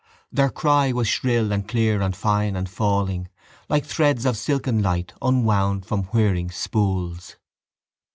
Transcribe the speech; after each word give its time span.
Their 0.31 0.49
cry 0.49 0.91
was 0.91 1.07
shrill 1.07 1.51
and 1.51 1.67
clear 1.67 2.01
and 2.01 2.15
fine 2.15 2.55
and 2.55 2.67
falling 2.67 3.29
like 3.69 3.85
threads 3.85 4.25
of 4.25 4.35
silken 4.35 4.81
light 4.81 5.13
unwound 5.21 5.85
from 5.85 6.05
whirring 6.05 6.49
spools. 6.49 7.35